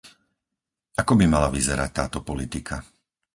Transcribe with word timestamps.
Ako 1.01 1.13
by 1.19 1.25
mala 1.29 1.49
vyzerať 1.57 1.89
táto 1.99 2.19
politika? 2.29 2.75